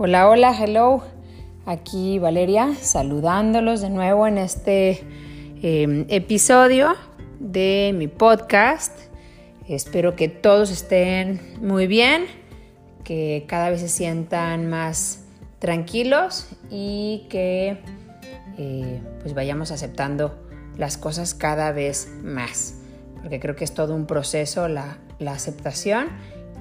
[0.00, 1.02] Hola, hola, hello.
[1.66, 5.02] Aquí Valeria saludándolos de nuevo en este
[5.60, 6.94] em, episodio
[7.40, 8.96] de mi podcast.
[9.66, 12.26] Espero que todos estén muy bien,
[13.02, 15.24] que cada vez se sientan más
[15.58, 17.78] tranquilos y que
[18.56, 20.38] eh, pues vayamos aceptando
[20.76, 22.76] las cosas cada vez más.
[23.20, 26.06] Porque creo que es todo un proceso la, la aceptación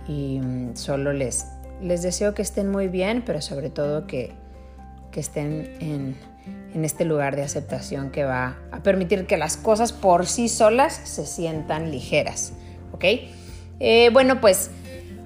[0.08, 1.46] y mm, solo les
[1.82, 4.34] les deseo que estén muy bien, pero sobre todo que,
[5.16, 6.16] estén en,
[6.84, 11.26] este lugar de aceptación que va a permitir que las cosas por sí solas se
[11.26, 12.54] sientan ligeras.
[12.92, 13.04] ¿Ok?
[13.80, 14.70] Eh, bueno, pues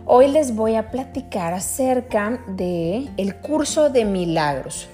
[0.05, 4.87] hoy les voy a platicar acerca de el curso de milagros.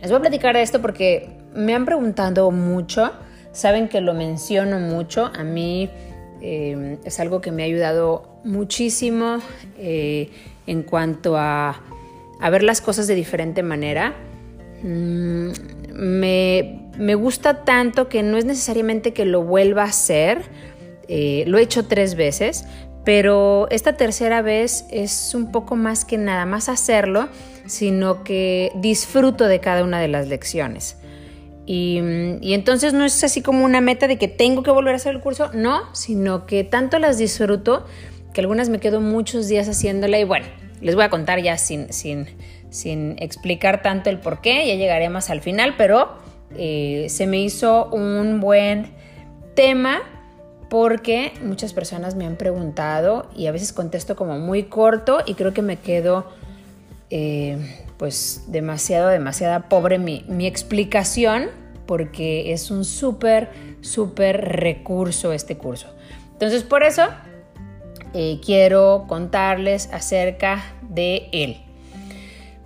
[0.00, 3.12] Les voy a platicar de esto porque me han preguntado mucho,
[3.52, 5.90] saben que lo menciono mucho, a mí
[6.40, 9.38] eh, es algo que me ha ayudado muchísimo.
[9.78, 10.30] Eh,
[10.66, 11.80] en cuanto a,
[12.50, 14.14] ver las cosas de diferente manera.
[14.82, 15.50] Mm,
[15.94, 20.42] me, gusta tanto que no es necesariamente que lo vuelva a hacer.
[21.08, 22.64] Eh, lo he hecho tres veces,
[23.04, 27.28] pero esta tercera vez es un poco más que nada más hacerlo,
[27.66, 30.96] sino que disfruto de cada una de las lecciones.
[31.66, 32.00] Y,
[32.42, 35.14] y, entonces no es así como una meta de que tengo que volver a hacer
[35.14, 37.86] el curso, no, sino que tanto las disfruto
[38.34, 40.46] que algunas me quedo muchos días haciéndola y bueno,
[40.84, 42.26] les voy a contar ya sin, sin,
[42.70, 46.12] sin explicar tanto el por qué, ya llegaré más al final, pero
[46.56, 48.92] eh, se me hizo un buen
[49.54, 50.02] tema
[50.68, 55.54] porque muchas personas me han preguntado y a veces contesto como muy corto y creo
[55.54, 56.26] que me quedo
[57.08, 57.56] eh,
[57.96, 61.48] pues demasiado, demasiada pobre mi, mi explicación
[61.86, 63.48] porque es un súper,
[63.80, 65.88] súper recurso este curso.
[66.32, 67.04] Entonces por eso
[68.14, 71.58] eh, quiero contarles acerca de él.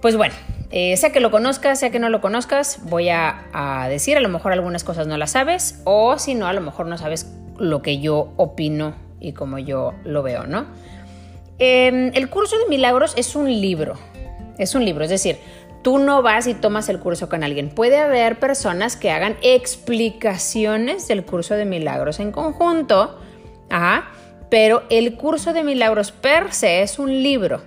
[0.01, 0.35] Pues bueno,
[0.71, 4.29] eh, sea que lo conozcas, sea que no lo conozcas, voy a, decir, a lo
[4.29, 7.81] mejor algunas cosas no las sabes, o si no, a lo mejor no sabes lo
[7.81, 10.67] que yo opino y como yo lo veo, ¿no?
[11.59, 13.95] Em, el curso de milagros es un libro,
[14.59, 15.39] es un libro, es decir,
[15.83, 17.71] tú no vas y tomas el curso con alguien.
[17.71, 23.19] Puede haber personas que hagan explicaciones del curso de milagros en conjunto,
[23.71, 24.11] ajá,
[24.51, 27.63] pero el curso de milagros per se es un libro.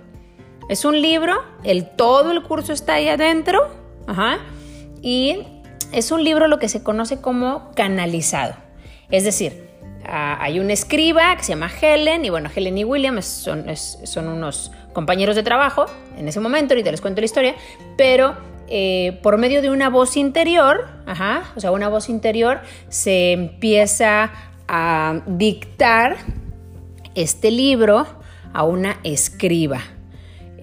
[0.68, 3.68] Es un libro, el, todo el curso está ahí adentro,
[5.00, 5.38] y
[5.92, 8.54] es un libro lo que se conoce como canalizado.
[9.10, 9.68] Es decir,
[10.04, 13.66] hay un escriba que se llama Helen, y bueno, Helen y William son,
[14.16, 15.86] unos compañeros de trabajo
[16.18, 17.54] en ese momento, ahorita les cuento la historia,
[17.96, 18.34] pero
[18.68, 20.88] eh, por medio de una voz interior,
[21.56, 24.32] o sea, una voz interior se empieza
[24.68, 26.16] a dictar
[27.14, 28.06] este libro
[28.52, 29.80] a una escriba.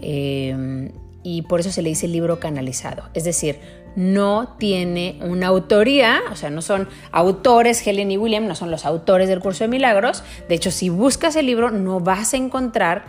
[0.02, 0.92] Eh,
[1.24, 3.10] y por eso se le dice libro canalizado.
[3.14, 3.60] Es decir,
[3.96, 8.86] no tiene una autoría, o sea, no son autores, Helen y William, no son los
[8.86, 10.24] autores del curso de milagros.
[10.48, 13.06] De hecho, si buscas el libro, no vas a encontrar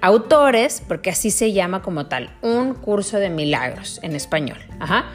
[0.00, 4.58] autores, porque así se llama como tal, un curso de milagros en español.
[4.78, 5.06] Ajá.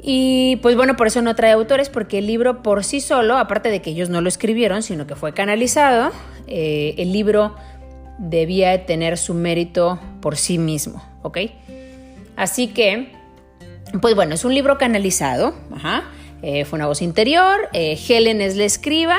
[0.00, 3.68] Y pues bueno, por eso no trae autores, porque el libro por sí solo, aparte
[3.68, 6.12] de que ellos no lo escribieron, sino que fue canalizado,
[6.48, 7.54] eh, el libro
[8.18, 11.38] debía tener su mérito por sí mismo, ¿ok?
[12.36, 13.12] Así que,
[14.00, 15.54] pues bueno, es un libro canalizado,
[16.42, 19.18] eh, fue una voz interior, eh, Helen es la escriba,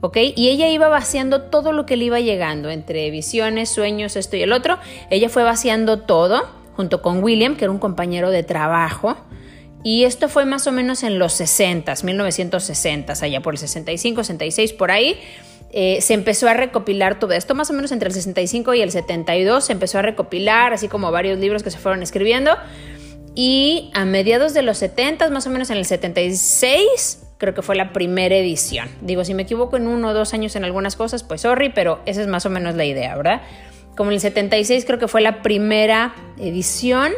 [0.00, 0.18] ¿ok?
[0.36, 4.42] Y ella iba vaciando todo lo que le iba llegando, entre visiones, sueños, esto y
[4.42, 4.78] el otro,
[5.10, 6.42] ella fue vaciando todo,
[6.74, 9.16] junto con William, que era un compañero de trabajo,
[9.86, 14.72] y esto fue más o menos en los 60, 1960, allá por el 65, 66,
[14.72, 15.20] por ahí.
[15.78, 18.90] Eh, se empezó a recopilar todo esto, más o menos entre el 65 y el
[18.90, 22.52] 72, se empezó a recopilar, así como varios libros que se fueron escribiendo.
[23.34, 27.76] Y a mediados de los 70, más o menos en el 76, creo que fue
[27.76, 28.88] la primera edición.
[29.02, 32.00] Digo, si me equivoco en uno o dos años en algunas cosas, pues sorry, pero
[32.06, 33.42] esa es más o menos la idea, ¿verdad?
[33.98, 37.12] Como en el 76 creo que fue la primera edición.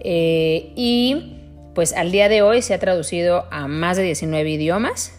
[0.00, 1.42] Eh, y
[1.74, 5.15] pues al día de hoy se ha traducido a más de 19 idiomas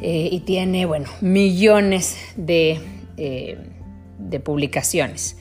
[0.00, 2.80] eh, y tiene, bueno, millones de,
[3.16, 3.58] eh,
[4.42, 5.36] publicaciones.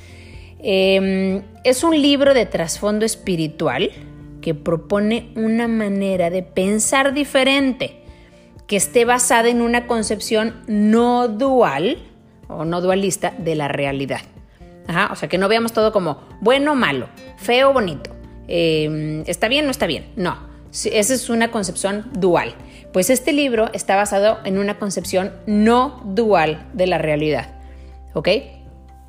[0.60, 3.92] Em, es un libro de trasfondo espiritual
[4.42, 8.02] que propone una manera de pensar diferente,
[8.68, 11.98] que esté basada en una concepción no dual
[12.48, 14.22] o no dualista de la realidad.
[15.12, 17.08] o sea, que no veamos todo como bueno o malo,
[17.38, 18.14] feo o bonito,
[18.48, 20.06] Em, ¿está bien no está bien?
[20.16, 20.38] No,
[20.72, 22.54] esa es una concepción dual.
[22.94, 27.50] Pues este libro está basado en una concepción no dual de la realidad.
[28.14, 28.30] ¿Ok?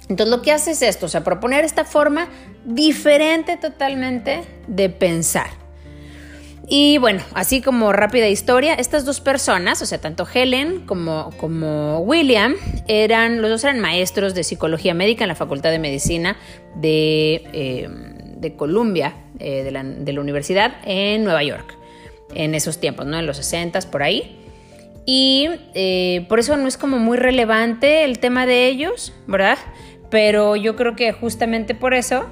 [0.09, 2.29] Entonces lo que hace es esto, o sea, proponer esta forma
[2.65, 5.65] diferente totalmente de pensar.
[6.67, 11.99] Y bueno, así como rápida historia, estas dos personas, o sea, tanto Helen como, como
[12.01, 12.55] William,
[12.89, 16.37] eran, los dos eran maestros de psicología médica en la Facultad de Medicina
[16.75, 17.89] de, eh,
[18.37, 21.77] de Columbia, eh, de, la, de, la, universidad en Nueva York,
[22.35, 23.19] en esos tiempos, ¿no?
[23.19, 24.41] En los 60 por ahí.
[25.07, 29.59] Y eh, por eso no es como muy relevante el tema de ellos, ¿verdad?
[30.11, 32.27] Pero yo creo que justamente por eso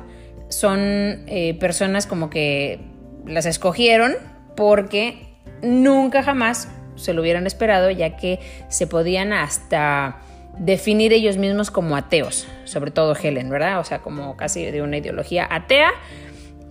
[0.49, 1.25] son
[1.59, 2.79] personas como que
[3.27, 4.15] las escogieron
[4.55, 5.33] porque
[5.63, 8.39] nunca jamás se lo hubieran esperado, ya que
[8.69, 10.21] se podían hasta
[10.59, 13.81] definir ellos mismos como ateos, sobre todo Helen, ¿verdad?
[13.81, 15.91] O sea, como casi de una ideología atea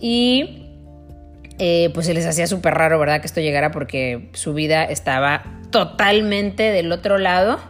[0.00, 0.61] y
[1.64, 3.20] eh, pues se les hacía súper raro, ¿verdad?
[3.20, 7.60] Que esto llegara porque su vida estaba totalmente del otro lado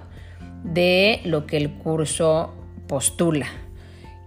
[0.65, 2.55] de lo que el curso
[2.89, 3.49] postula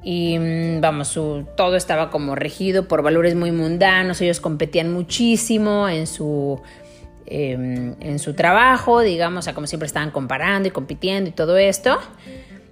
[0.04, 1.20] y mm, vamos,
[1.58, 6.62] todo estaba como regido por valores muy mundanos, ellos competían muchísimo en su,
[7.26, 11.58] em, en su trabajo, digamos, o sea, como siempre estaban comparando y compitiendo y todo
[11.58, 11.98] esto.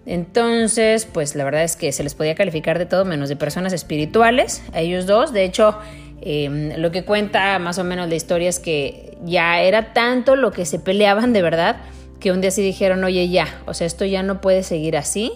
[0.05, 3.73] Entonces, pues la verdad es que se les podía calificar de todo menos de personas
[3.73, 5.33] espirituales, a ellos dos.
[5.33, 5.79] De hecho,
[6.25, 10.51] em, lo que cuenta más o menos la historia es que ya era tanto lo
[10.51, 11.77] que se peleaban de verdad
[12.19, 15.33] que un día sí dijeron, oye ya, o sea, esto ya no puede seguir así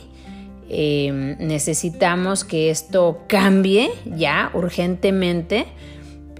[0.69, 5.66] Em, necesitamos que esto cambie ya urgentemente.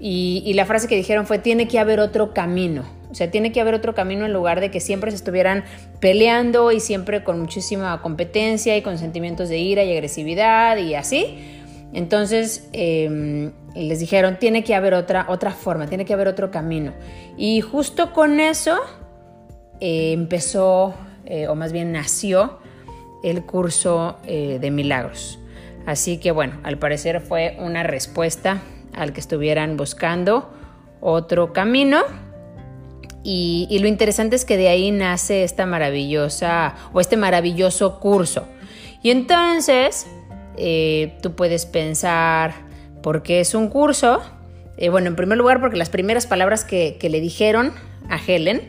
[0.00, 2.84] Y, la frase que dijeron fue, tiene que haber otro camino.
[3.10, 5.64] O sea, tiene que haber otro camino en lugar de que siempre se estuvieran
[5.98, 11.38] peleando y siempre con muchísima competencia y con sentimientos de ira y agresividad y así.
[11.92, 16.92] Entonces em, les dijeron, tiene que haber otra, otra forma, tiene que haber otro camino.
[17.36, 18.78] Y justo con eso
[19.80, 20.94] eh, empezó,
[21.24, 22.58] eh, o más bien nació,
[23.22, 25.38] el curso eh, de milagros.
[25.86, 28.60] Así que bueno, al parecer fue una respuesta
[28.94, 30.52] al que estuvieran buscando
[31.00, 32.02] otro camino.
[33.24, 38.46] Y, lo interesante es que de ahí nace esta maravillosa o este maravilloso curso.
[39.02, 40.06] Y entonces
[40.58, 42.52] eh, tú puedes pensar,
[43.02, 44.20] ¿por qué es un curso?
[44.76, 47.72] Eh, bueno, en primer lugar porque las primeras palabras que, le dijeron
[48.08, 48.62] a Helen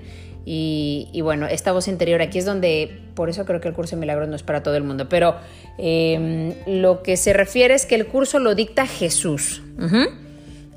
[0.45, 3.99] y, bueno, esta voz interior aquí es donde, por eso creo que el curso de
[3.99, 5.35] milagros no es para todo el mundo, pero
[5.77, 9.61] em, lo que se refiere es que el curso lo dicta Jesús.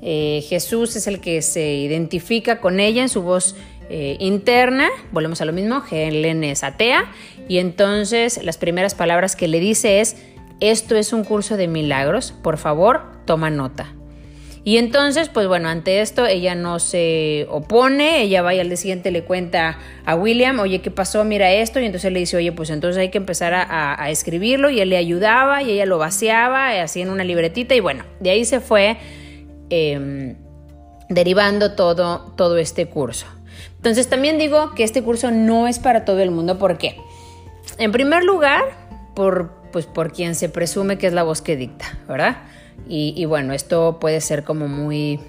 [0.03, 3.55] Eh, Jesús es el que se identifica con ella en su voz
[4.19, 7.11] interna, volvemos a lo mismo, Helen es atea,
[7.47, 10.15] y entonces las primeras palabras que le dice es,
[10.71, 13.93] esto es un curso de milagros, por favor, toma nota.
[14.65, 18.77] Y entonces, pues bueno, ante esto ella no se opone, ella va y al día
[18.77, 21.25] siguiente le cuenta a William, oye, ¿qué pasó?
[21.25, 24.79] Mira esto, y entonces le dice, oye, pues entonces hay que empezar a, escribirlo, y
[24.79, 28.45] él le ayudaba, y ella lo vaciaba, así en una libretita, y bueno, de ahí
[28.45, 28.97] se fue
[29.69, 30.37] em,
[31.09, 33.27] derivando todo, todo este curso.
[33.75, 36.95] Entonces también digo que este curso no es para todo el mundo, ¿por qué?
[37.79, 38.63] En primer lugar,
[39.13, 42.43] por, pues por quien se presume que es la voz que dicta, ¿verdad?
[42.87, 45.19] Y, bueno, esto puede ser como muy,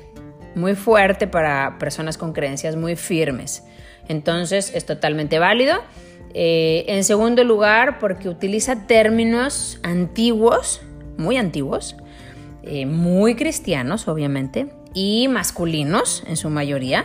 [0.54, 3.64] muy fuerte para personas con creencias muy firmes.
[4.08, 5.76] Entonces es totalmente válido.
[6.34, 10.82] Eh, en segundo lugar, porque utiliza términos antiguos,
[11.16, 11.96] muy antiguos,
[12.64, 17.04] eh, muy cristianos, obviamente, y masculinos en su mayoría.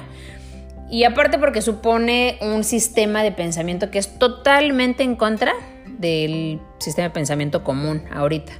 [0.89, 5.53] Y aparte porque supone un sistema de pensamiento que es totalmente en contra
[5.99, 8.53] del sistema de pensamiento común ahorita.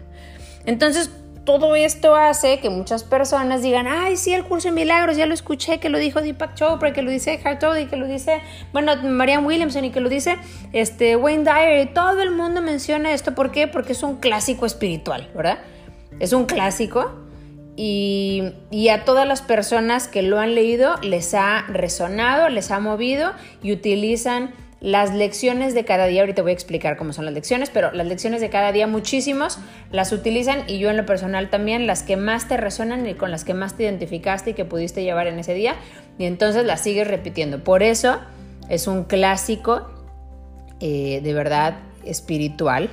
[0.65, 1.10] Entonces,
[1.50, 5.34] todo esto hace que muchas personas digan, ay, sí, el curso de milagros, ya lo
[5.34, 8.41] escuché, que lo dijo Deepak Chopra, que lo dice y que lo dice,
[8.72, 10.38] bueno, Marianne Williamson y que lo dice
[10.74, 13.67] este, Wayne Dyer, todo el mundo menciona esto, ¿por qué?
[13.67, 15.58] Porque es un clásico espiritual, ¿verdad?
[16.19, 17.12] Es un clásico
[17.75, 22.79] y, y a todas las personas que lo han leído les ha resonado, les ha
[22.79, 23.31] movido
[23.63, 27.69] y utilizan las lecciones de cada día, ahorita voy a explicar cómo son las lecciones,
[27.69, 29.59] pero las lecciones de cada día muchísimos
[29.91, 33.29] las utilizan y yo en lo personal también, las que más te resuenan y con
[33.29, 35.75] las que más te identificaste y que pudiste llevar en ese día
[36.17, 37.63] y entonces las sigues repitiendo.
[37.63, 38.19] Por eso
[38.69, 39.89] es un clásico
[40.79, 42.89] eh, de verdad espiritual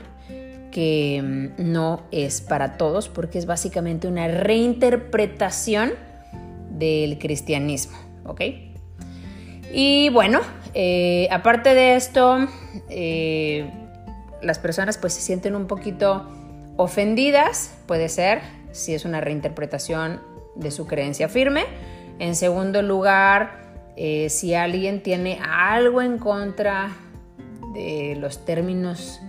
[0.72, 5.92] que mm, no es para todos porque es básicamente una reinterpretación
[6.70, 8.40] del cristianismo, ¿ok?
[9.78, 10.40] Y bueno,
[10.72, 12.38] eh, aparte de esto,
[12.88, 13.70] eh,
[14.40, 16.26] las personas pues se sienten un poquito
[16.78, 18.40] ofendidas, puede ser,
[18.72, 20.22] si es una reinterpretación
[20.54, 21.66] de su creencia firme.
[22.18, 26.96] En segundo lugar, eh, si alguien tiene algo en contra
[27.74, 29.20] de los términos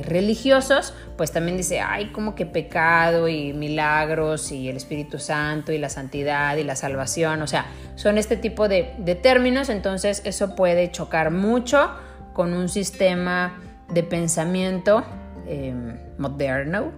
[0.00, 5.78] religiosos, pues también dice, ay, como que pecado y milagros y el Espíritu Santo y
[5.78, 10.90] la santidad y la salvación, o sea, son este tipo de, términos, entonces eso puede
[10.90, 11.90] chocar mucho
[12.32, 15.04] con un sistema de pensamiento
[15.46, 16.92] em, moderno.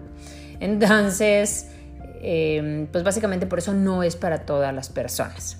[0.61, 1.71] Entonces,
[2.23, 5.59] em, pues básicamente por eso no es para todas las personas.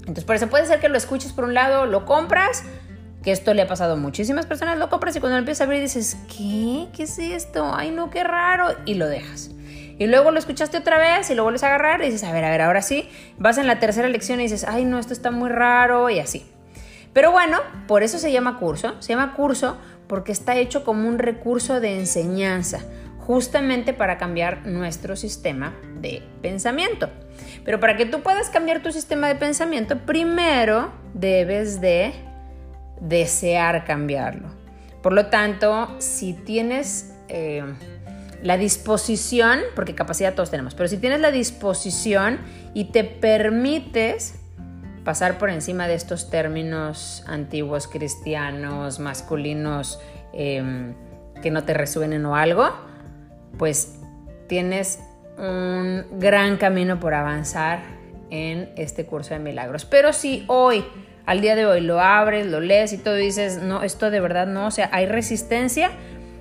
[0.00, 2.64] Entonces, por eso puede ser que lo escuches por un lado, lo compras,
[3.22, 5.70] que esto le ha pasado a muchísimas personas, lo compras y cuando lo empiezas a
[5.70, 6.88] ver dices, ¿qué?
[6.92, 7.72] ¿Qué es esto?
[7.74, 9.50] Ay, no, qué raro, y lo dejas.
[9.98, 12.44] Y luego lo escuchaste otra vez y lo vuelves a agarrar y dices, a ver,
[12.44, 15.30] a ver, ahora sí, vas en la tercera lección y dices, ay, no, esto está
[15.30, 16.44] muy raro y así.
[17.12, 19.76] Pero bueno, por eso se llama curso, se llama curso
[20.08, 22.80] porque está hecho como un recurso de enseñanza,
[23.18, 27.10] justamente para cambiar nuestro sistema de pensamiento.
[27.64, 32.12] Pero para que tú puedas cambiar tu sistema de pensamiento, primero debes de
[33.02, 34.48] desear cambiarlo.
[35.02, 37.64] Por lo tanto, si tienes eh,
[38.42, 42.38] la disposición, porque capacidad todos tenemos, pero si tienes la disposición
[42.74, 44.38] y te permites
[45.04, 49.98] pasar por encima de estos términos antiguos cristianos, masculinos,
[50.32, 50.94] em,
[51.42, 52.70] que no te resuenen o algo,
[53.58, 53.98] pues
[54.48, 55.00] tienes
[55.38, 57.80] un gran camino por avanzar
[58.30, 59.84] en este curso de milagros.
[59.84, 60.84] Pero si hoy
[61.26, 64.46] al día de hoy lo abres, lo lees y todo dices, no, esto de verdad
[64.46, 65.90] no, o sea, hay resistencia,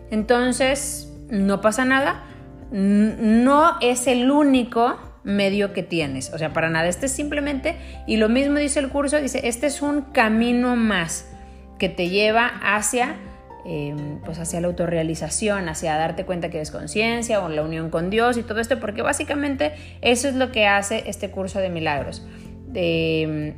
[0.09, 2.23] entonces no pasa nada,
[2.71, 7.75] no es el único medio que tienes, o sea, para nada, este es simplemente,
[8.07, 11.29] y lo mismo dice el curso, dice, este es un camino más
[11.77, 13.15] que te lleva hacia...
[13.63, 18.09] Em, pues hacia la autorrealización, hacia darte cuenta que eres conciencia o la unión con
[18.09, 22.25] Dios y todo esto, porque básicamente eso es lo que hace este curso de milagros.
[22.65, 23.53] De,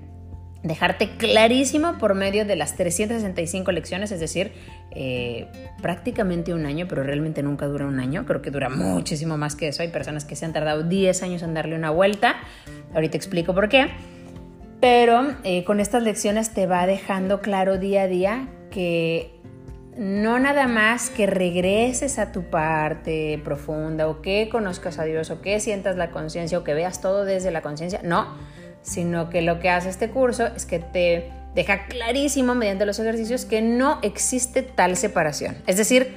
[0.63, 4.53] dejarte clarísimo por medio de las 365 lecciones, es decir,
[4.91, 5.47] eh,
[5.81, 9.67] prácticamente un año, pero realmente nunca dura un año, creo que dura muchísimo más que
[9.67, 12.37] eso, hay personas que se han tardado 10 años en darle una vuelta,
[12.93, 13.87] ahorita explico por qué,
[14.79, 19.31] pero eh, con estas lecciones te va dejando claro día a día que
[19.97, 25.41] no nada más que regreses a tu parte profunda o que conozcas a Dios o
[25.41, 28.27] que sientas la conciencia o que veas todo desde la conciencia, no,
[28.83, 33.45] sino que lo que hace este curso es que te deja clarísimo mediante los ejercicios
[33.45, 35.55] que no existe tal separación.
[35.65, 36.15] Es decir,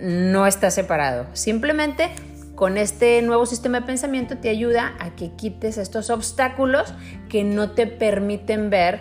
[0.00, 1.26] no está separado.
[1.34, 2.10] Simplemente
[2.54, 6.92] con este nuevo sistema de pensamiento te ayuda a que quites estos obstáculos
[7.28, 9.00] que no te permiten ver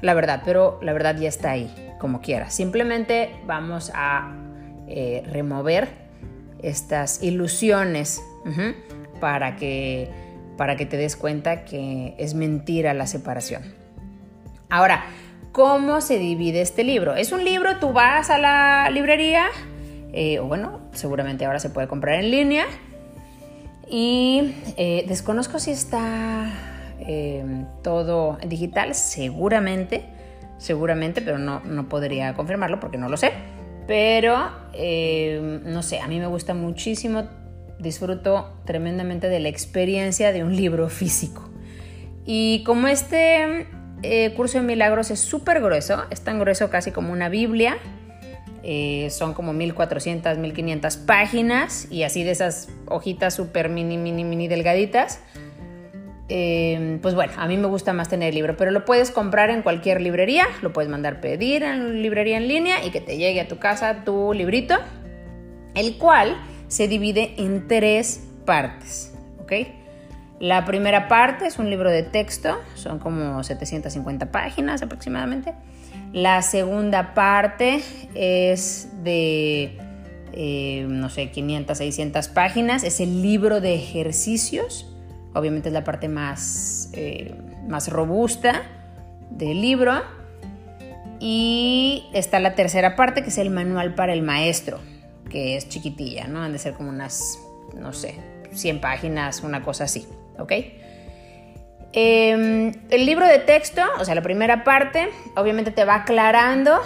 [0.00, 2.54] la verdad, pero la verdad ya está ahí, como quieras.
[2.54, 4.34] Simplemente vamos a
[4.88, 5.88] eh, remover
[6.62, 8.20] estas ilusiones
[9.20, 10.08] para que
[10.58, 13.62] para que te des cuenta que es mentira la separación.
[14.68, 15.04] Ahora,
[15.52, 17.14] ¿cómo se divide este libro?
[17.14, 19.46] Es un libro, tú vas a la librería,
[20.12, 22.66] eh, o bueno, seguramente ahora se puede comprar en línea,
[23.88, 26.52] y eh, desconozco si está
[27.00, 30.04] eh, todo digital, seguramente,
[30.58, 33.32] seguramente, pero no, no podría confirmarlo porque no lo sé.
[33.86, 34.50] Pero,
[35.64, 37.26] no sé, a mí me gusta muchísimo
[37.78, 41.48] disfruto tremendamente de la experiencia de un libro físico.
[42.24, 43.66] Y como este
[44.02, 47.78] eh, curso de milagros es súper grueso, es tan grueso casi como una Biblia,
[48.62, 54.48] eh, son como 1400, 1500 páginas y así de esas hojitas súper mini, mini, mini
[54.48, 55.20] delgaditas.
[56.28, 59.48] Eh, pues bueno, a mí me gusta más tener el libro, pero lo puedes comprar
[59.48, 63.40] en cualquier librería, lo puedes mandar pedir en librería en línea y que te llegue
[63.40, 64.74] a tu casa tu librito,
[65.74, 66.36] el cual
[66.68, 69.12] se divide en tres partes.
[70.40, 75.54] La primera parte es un libro de texto, son como 750 páginas aproximadamente.
[76.12, 77.80] La segunda parte
[78.14, 79.78] es de,
[80.32, 84.94] eh, no sé, 500, 600 páginas, es el libro de ejercicios,
[85.34, 87.34] obviamente es la parte más, eh,
[87.66, 88.62] más robusta
[89.30, 90.02] del libro.
[91.20, 94.78] Y está la tercera parte, que es el manual para el maestro
[95.28, 96.42] que es chiquitilla, ¿no?
[96.42, 97.38] Han de ser como unas,
[97.74, 98.14] no sé,
[98.52, 100.06] 100 páginas, una cosa así,
[100.38, 100.52] ¿ok?
[101.92, 106.80] Em, el libro de texto, o sea, la primera parte, obviamente te va aclarando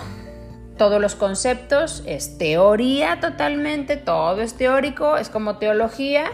[0.79, 6.25] todos los conceptos, es teoría totalmente, todo es teórico, es como teología.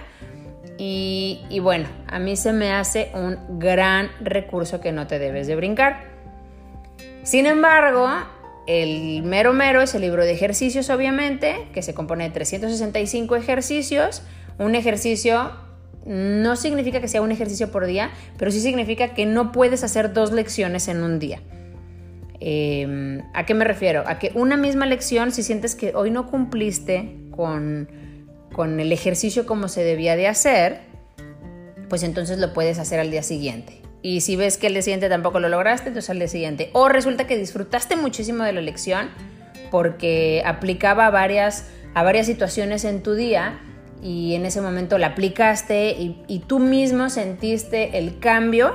[0.81, 5.49] Y, y, bueno, a mí se me hace un gran recurso que no te debes
[5.49, 6.05] de brincar.
[7.25, 8.09] Sin embargo,
[8.69, 14.23] el mero mero es el libro de ejercicios, obviamente, que se compone de 365 ejercicios.
[14.59, 15.53] Un ejercicio
[16.05, 20.13] no significa que sea un ejercicio por día, pero sí significa que no puedes hacer
[20.13, 21.41] dos lecciones en un día.
[22.41, 24.05] Em, ¿A qué me refiero?
[24.07, 27.89] A que una misma lección, si sientes que hoy no cumpliste con,
[28.53, 30.81] con el ejercicio como se debía de hacer,
[31.89, 33.88] pues entonces lo puedes hacer al día siguiente.
[34.03, 36.71] Y si ves que el día siguiente tampoco lo lograste, entonces al día siguiente.
[36.73, 39.09] O resulta que disfrutaste muchísimo de la lección
[39.71, 43.59] porque aplicaba varias, a varias situaciones en tu día
[44.03, 48.75] y en ese momento la aplicaste y, y tú mismo sentiste el cambio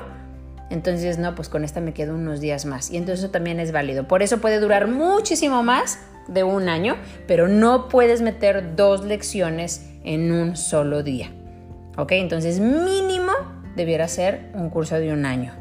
[0.74, 2.90] entonces, no, pues con esta me quedo unos días más.
[2.90, 4.08] Y entonces eso también es válido.
[4.08, 6.96] Por eso puede durar muchísimo más de un año,
[7.28, 11.32] pero no puedes meter dos lecciones en un solo día.
[11.96, 12.14] ¿Ok?
[12.14, 13.34] Entonces, mínimo
[13.76, 15.54] debiera ser un curso de un año.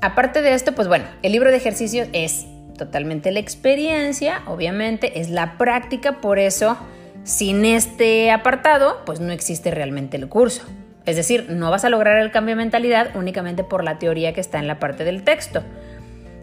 [0.00, 5.30] aparte de esto, pues bueno, el libro de ejercicios es totalmente la experiencia, obviamente, es
[5.30, 6.78] la práctica, por eso
[7.24, 10.62] sin este apartado, pues no existe realmente el curso.
[11.04, 14.40] Es decir, no vas a lograr el cambio de mentalidad únicamente por la teoría que
[14.40, 15.62] está en la parte del texto.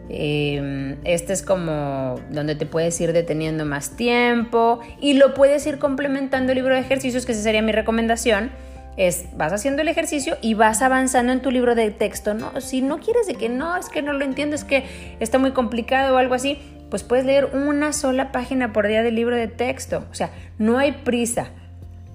[0.09, 5.79] Eh, este es como donde te puedes ir deteniendo más tiempo y lo puedes ir
[5.79, 8.51] complementando el libro de ejercicios, que esa sería mi recomendación.
[8.97, 12.33] Es, vas haciendo el ejercicio y vas avanzando en tu libro de texto.
[12.33, 12.59] ¿no?
[12.61, 14.85] Si no quieres de que no, es que no lo entiendo, es que
[15.19, 16.59] está muy complicado o algo así,
[16.89, 20.05] pues puedes leer una sola página por día del libro de texto.
[20.11, 21.49] O sea, no hay prisa.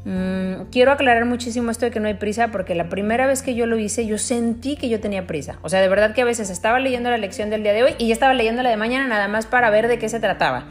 [0.05, 3.55] Mm, quiero aclarar muchísimo esto de que no hay prisa porque la primera vez que
[3.55, 5.59] yo lo hice yo sentí que yo tenía prisa.
[5.63, 7.95] O sea, de verdad que a veces estaba leyendo la lección del día de hoy
[7.99, 10.67] y ya estaba leyendo la de mañana nada más para ver de qué se trataba.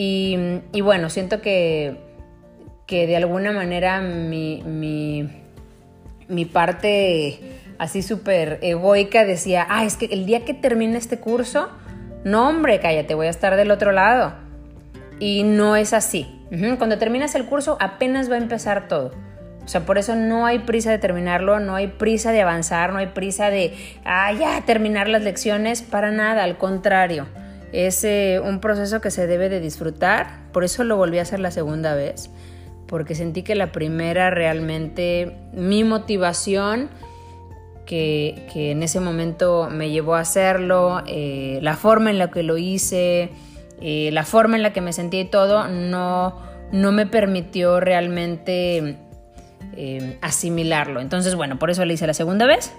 [0.00, 1.96] Y, bueno, siento que,
[2.88, 4.62] que de alguna manera mi,
[6.26, 7.38] mi, parte
[7.78, 11.68] así súper egoica decía, ah, es que el día que termine este curso,
[12.24, 14.32] no hombre, cállate, voy a estar del otro lado.
[15.20, 16.34] Y no es así.
[16.78, 19.12] Cuando terminas el curso apenas va a empezar todo.
[19.66, 23.00] O sea, por eso no hay prisa de terminarlo, no hay prisa de avanzar, no
[23.00, 23.74] hay prisa de,
[24.06, 27.26] ah, ya, terminar las lecciones, para nada, al contrario.
[27.70, 31.38] Es eh, un proceso que se debe de disfrutar, por eso lo volví a hacer
[31.38, 32.30] la segunda vez,
[32.88, 36.88] porque sentí que la primera realmente, mi motivación,
[37.88, 42.58] que, en ese momento me llevó a hacerlo, eh, la forma en la que lo
[42.58, 43.30] hice,
[43.80, 46.40] eh, la forma en la que me sentí y todo no,
[46.72, 48.96] no me permitió realmente
[49.76, 51.00] eh, asimilarlo.
[51.00, 52.72] Entonces, bueno, por eso le hice la segunda vez.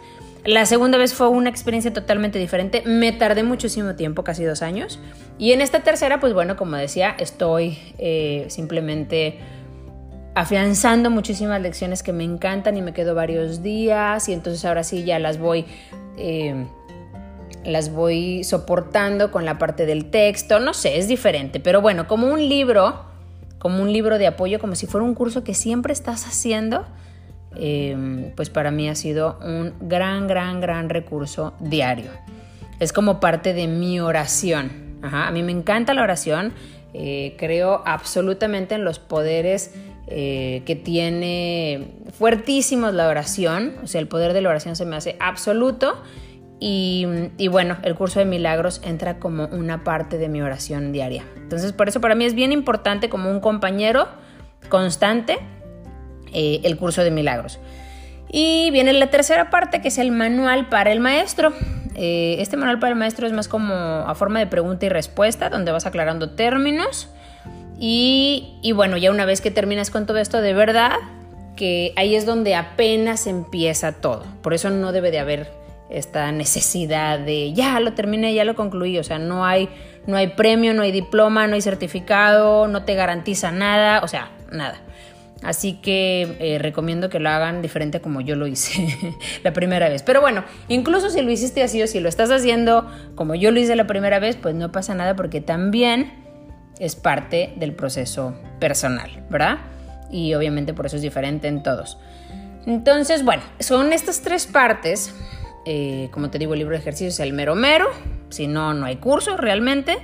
[0.45, 2.83] La segunda vez fue una experiencia totalmente diferente.
[2.85, 4.99] Me tardé muchísimo tiempo, casi dos años.
[5.37, 7.77] Y en esta tercera, pues bueno, como decía, estoy
[8.47, 9.39] simplemente
[10.39, 15.03] afianzando muchísimas lecciones que me encantan y me quedo varios días y entonces ahora sí
[15.03, 15.65] ya las voy
[17.63, 22.27] las voy soportando con la parte del texto, no sé, es diferente, pero bueno, como
[22.27, 23.01] un libro,
[23.57, 26.85] como un libro de apoyo, como si fuera un curso que siempre estás haciendo,
[27.55, 32.11] em, pues para mí ha sido un gran, gran, gran recurso diario.
[32.79, 34.87] Es como parte de mi oración.
[35.01, 36.51] a mí me encanta la oración,
[36.93, 39.73] eh, creo absolutamente en los poderes
[40.11, 44.95] eh, que tiene fuertísimos la oración, o sea, el poder de la oración se me
[44.95, 46.01] hace absoluto
[46.59, 51.23] y, bueno, el curso de milagros entra como una parte de mi oración diaria.
[51.37, 54.09] Entonces, por eso para mí es bien importante como un compañero
[54.67, 55.37] constante
[56.33, 57.59] eh, el curso de milagros.
[58.31, 61.53] Y viene la tercera parte, que es el manual para el maestro.
[61.95, 65.49] Eh, este manual para el maestro es más como a forma de pregunta y respuesta,
[65.49, 67.09] donde vas aclarando términos.
[67.79, 70.97] Y, bueno, ya una vez que terminas con todo esto, de verdad
[71.55, 74.25] que ahí es donde apenas empieza todo.
[74.41, 75.51] Por eso no debe de haber
[75.89, 79.69] esta necesidad de ya lo terminé, ya lo concluí, o sea, no hay,
[80.07, 84.31] no hay premio, no hay diploma, no hay certificado, no te garantiza nada, o sea,
[84.51, 84.79] nada.
[85.41, 90.03] Así que eh, recomiendo que lo hagan diferente como yo lo hice la primera vez.
[90.03, 93.59] Pero bueno, incluso si lo hiciste así o si lo estás haciendo como yo lo
[93.59, 96.28] hice la primera vez, pues no pasa nada porque también
[96.79, 99.59] es parte del proceso personal, ¿verdad?
[100.11, 101.97] Y obviamente por eso es diferente en todos.
[102.65, 105.13] Entonces, bueno, son estas tres partes
[105.65, 107.87] eh, como te digo, el libro de ejercicios es el mero mero,
[108.29, 109.97] si no, no hay curso realmente.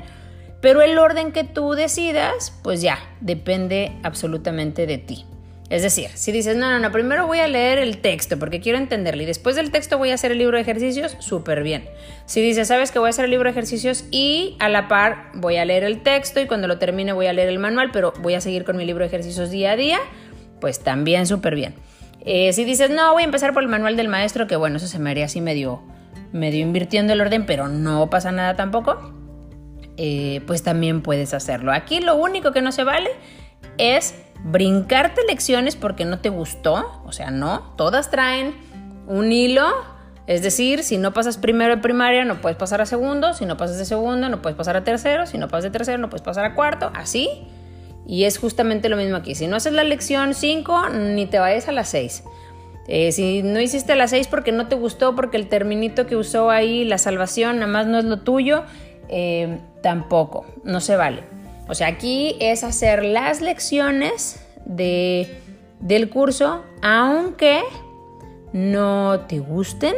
[0.62, 5.26] Pero el orden que tú decidas, pues ya, depende absolutamente de ti.
[5.70, 8.78] Es decir, si dices, no, no, no, primero voy a leer el texto porque quiero
[8.78, 11.86] entenderlo y después del texto voy a hacer el libro de ejercicios, súper bien.
[12.28, 15.32] Si dices, sabes que voy a hacer el libro de ejercicios y a la par
[15.34, 18.14] voy a leer el texto y cuando lo termine voy a leer el manual, pero
[18.20, 19.98] voy a seguir con mi libro de ejercicios día a día,
[20.62, 21.74] pues también súper bien.
[22.22, 24.88] Eh, si dices, no, voy a empezar por el manual del maestro, que bueno, eso
[24.88, 25.82] se me haría así medio,
[26.32, 29.14] medio invirtiendo el orden, pero no pasa nada tampoco,
[29.98, 31.72] eh, pues también puedes hacerlo.
[31.72, 33.10] Aquí lo único que no se vale
[33.78, 34.14] es
[34.46, 38.54] brincarte lecciones porque no te gustó, o sea, no, todas traen
[39.08, 39.66] un hilo
[40.28, 43.58] Es decir, si no pasas primero de primaria, no puedes pasar a segundo, si no
[43.58, 46.24] pasas de segundo, no puedes pasar a tercero, si no pasas de tercero, no puedes
[46.24, 47.30] pasar a cuarto, así.
[48.08, 49.36] Y es justamente lo mismo aquí.
[49.36, 52.24] Si no haces la lección 5, ni te vayas a las 6.
[52.88, 56.50] Eh, si no hiciste las 6 porque no te gustó, porque el terminito que usó
[56.50, 58.64] ahí, la salvación, nada más no es lo tuyo,
[59.10, 61.35] eh, tampoco, no se vale.
[61.68, 65.40] O sea, aquí es hacer las lecciones de,
[65.80, 67.62] del curso, aunque
[68.54, 69.96] no te gusten,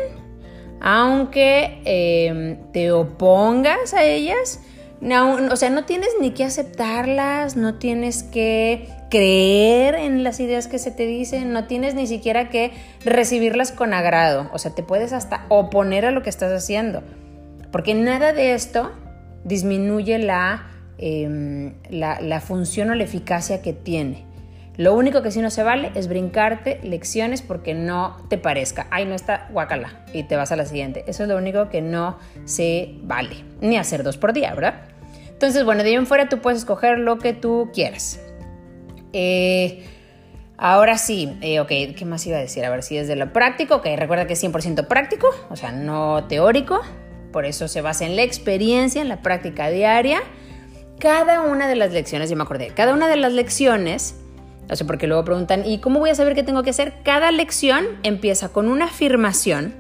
[0.80, 4.62] aunque eh, te opongas a ellas.
[5.02, 10.80] o sea, no tienes ni que aceptarlas, no tienes que creer en las ideas que
[10.80, 12.72] se te dicen, no tienes ni siquiera que
[13.06, 17.04] recibirlas con agrado, o sea, te puedes hasta oponer a lo que estás haciendo,
[17.72, 18.92] porque nada de esto
[19.44, 24.26] disminuye la, em, la, función o la eficacia que tiene.
[24.78, 28.86] Lo único que sí no se vale es brincarte lecciones porque no te parezca.
[28.92, 31.04] Ay, no está guacala y te vas a la siguiente.
[31.08, 33.38] Eso es lo único que no se vale.
[33.60, 34.82] Ni hacer dos por día, ¿verdad?
[35.30, 38.20] Entonces, bueno, de ahí en fuera tú puedes escoger lo que tú quieras.
[39.14, 39.84] Eh,
[40.58, 41.64] ahora sí, eh,
[41.96, 42.64] ¿qué más iba a decir?
[42.64, 43.78] A ver si es de lo práctico.
[43.78, 46.82] Ok, recuerda que es 100% práctico, o sea, no teórico.
[47.32, 50.22] Por eso se basa en la experiencia, en la práctica diaria.
[51.00, 54.16] Cada una de las lecciones, yo me acordé, cada una de las lecciones,
[54.68, 56.96] no sé, porque luego preguntan, ¿y cómo voy a saber qué tengo que hacer?
[57.04, 59.76] Cada lección empieza con una afirmación.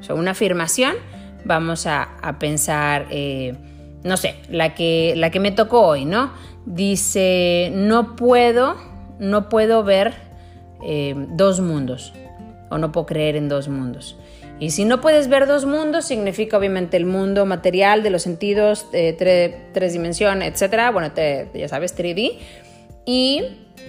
[0.00, 0.94] O sea, una afirmación,
[1.44, 3.54] vamos a, pensar, eh,
[4.04, 6.32] no sé, la que, la que me tocó hoy, ¿no?
[6.66, 8.76] dice, no puedo,
[9.18, 10.14] no puedo ver
[10.82, 12.12] eh, dos mundos,
[12.68, 14.18] o no puedo creer en dos mundos.
[14.58, 18.86] Y si no puedes ver dos mundos, significa obviamente el mundo material de los sentidos,
[18.90, 20.92] tres dimensiones, etc.
[20.92, 22.38] Bueno, ya sabes, 3D.
[23.04, 23.42] Y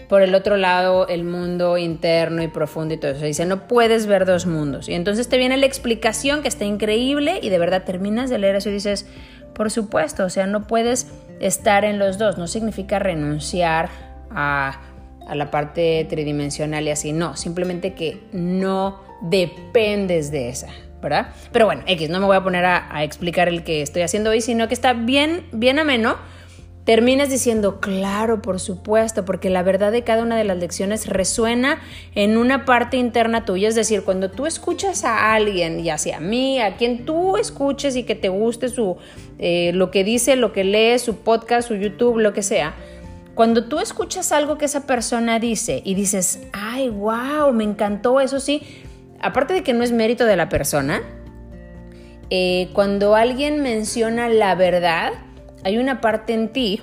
[0.10, 3.26] por el otro lado, el mundo interno y profundo y todo eso.
[3.26, 4.88] Dice, no puedes ver dos mundos.
[4.88, 8.56] Y entonces te viene la explicación que está increíble y de verdad terminas de leer
[8.56, 9.06] eso y dices,
[9.54, 11.08] por supuesto, o sea, no puedes
[11.40, 13.90] estar en los dos, no significa renunciar
[14.30, 14.82] a,
[15.34, 20.68] la parte tridimensional y así, no, simplemente que no dependes de esa,
[21.02, 21.34] ¿verdad?
[21.52, 24.42] Pero bueno, X, no me voy a poner a, explicar el que estoy haciendo hoy,
[24.42, 26.18] sino que está bien, bien ameno
[26.88, 31.82] terminas diciendo, claro, por supuesto, porque la verdad de cada una de las lecciones resuena
[32.16, 33.68] en una parte interna tuya.
[33.68, 37.98] Es decir, cuando tú escuchas a alguien, ya sea a mí, a quien tú escuches
[37.98, 38.96] y que te guste su,
[39.38, 42.74] eh, lo que dice, lo que lee, su podcast, su YouTube, lo que sea,
[43.38, 48.40] cuando tú escuchas algo que esa persona dice y dices, ay, wow, me encantó, eso
[48.40, 48.64] sí,
[49.22, 51.02] aparte de que no es mérito de la persona,
[52.30, 55.14] eh, cuando alguien menciona la verdad,
[55.64, 56.82] hay una parte en ti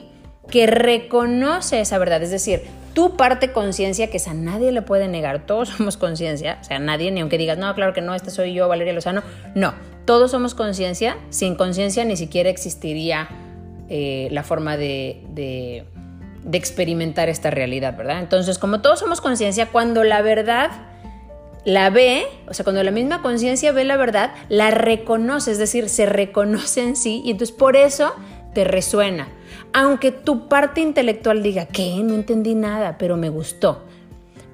[0.49, 2.63] que reconoce esa verdad, es decir,
[2.95, 7.11] tu parte conciencia, que a nadie le puede negar, todos somos conciencia, o sea, nadie,
[7.11, 9.23] ni aunque digas, no, claro que no, este soy yo, Valeria Lozano,
[9.55, 13.29] no, todos somos conciencia, sin conciencia ni siquiera existiría
[13.89, 18.21] eh, la forma de, de experimentar esta realidad, ¿verdad?
[18.21, 20.71] Entonces, como todos somos conciencia, cuando la verdad
[21.65, 25.89] la ve, o sea, cuando la misma conciencia ve la verdad, la reconoce, es decir,
[25.89, 28.15] se reconoce en sí, y entonces por eso
[28.53, 29.29] te resuena.
[29.73, 33.83] Aunque tu parte intelectual diga que no entendí nada, pero me gustó.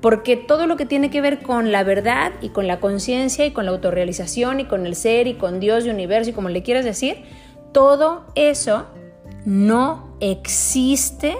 [0.01, 3.51] Porque todo lo que tiene que ver con la verdad y con la conciencia y
[3.51, 6.63] con la autorrealización y con el ser y con Dios y universo y como le
[6.63, 7.23] quieras decir,
[7.73, 8.87] todo eso
[9.45, 11.37] no existe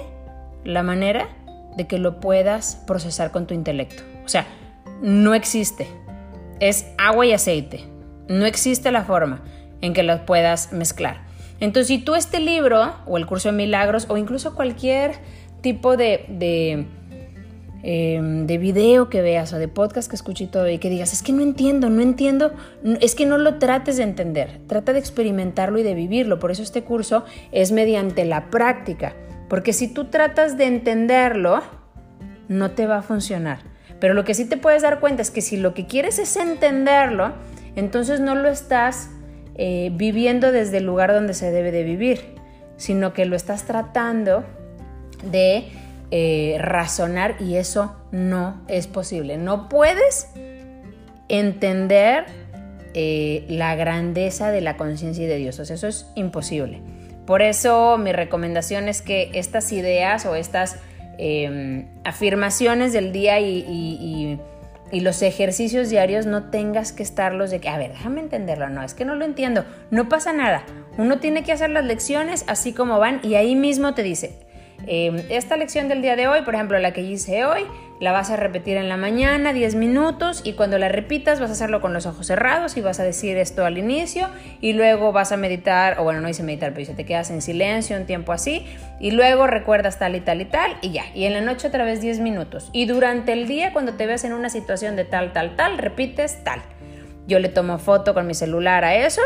[0.65, 1.29] la manera
[1.77, 4.03] de que lo puedas procesar con tu intelecto.
[4.27, 4.47] O sea,
[5.03, 5.87] no existe.
[6.61, 7.85] Es agua y aceite.
[8.29, 9.43] No existe la forma
[9.81, 11.23] en que lo puedas mezclar.
[11.61, 15.13] Entonces, si tú este libro, o el curso de milagros, o incluso cualquier
[15.61, 16.87] tipo de, de,
[17.83, 21.23] em, de video que veas o de podcast que escuches todo, y que digas, es
[21.23, 22.53] que no entiendo, no entiendo,
[23.01, 26.39] es que no lo trates de entender, trata de experimentarlo y de vivirlo.
[26.39, 29.15] Por eso este curso es mediante la práctica,
[29.49, 31.63] porque si tú tratas de entenderlo,
[32.49, 33.70] no te va a funcionar.
[34.01, 36.37] Pero lo que sí te puedes dar cuenta es que si lo que quieres es
[36.37, 37.33] entenderlo,
[37.77, 39.11] entonces no lo estás
[39.57, 42.35] eh, viviendo desde el lugar donde se debe de vivir,
[42.77, 44.45] sino que lo estás tratando
[45.31, 45.69] de
[46.11, 49.37] eh, razonar y eso no es posible.
[49.37, 50.29] No puedes
[51.29, 52.25] entender
[52.95, 55.61] eh, la grandeza de la conciencia de Dios.
[55.61, 56.81] O sea, eso es imposible.
[57.27, 60.79] Por eso mi recomendación es que estas ideas o estas
[61.21, 64.39] em, afirmaciones del día y
[64.93, 68.83] y los ejercicios diarios no tengas que estarlos de que, a ver, déjame entenderlo, no,
[68.83, 70.65] es que no lo entiendo, no pasa nada.
[70.99, 74.39] Uno tiene que hacer las lecciones así como van y ahí mismo te dice,
[74.87, 77.67] em, esta lección del día de hoy, por ejemplo, la que hice hoy,
[78.01, 81.53] la vas a repetir en la mañana 10 minutos y cuando la repitas vas a
[81.53, 84.29] hacerlo con los ojos cerrados y vas a decir esto al inicio
[84.63, 87.97] y luego vas a meditar, o bueno, no dice meditar, pero te quedas en silencio
[87.99, 88.67] un tiempo así
[89.01, 91.05] y luego recuerdas tal y tal y tal y ya.
[91.15, 92.71] Y en la noche otra vez 10 minutos.
[92.73, 96.43] Y durante el día cuando te veas en una situación de tal, tal, tal, repites
[96.43, 96.63] tal.
[97.27, 99.21] Yo le tomo foto con mi celular a eso